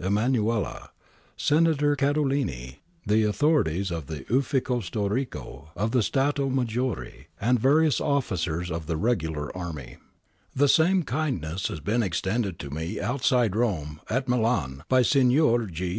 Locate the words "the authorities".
3.04-3.90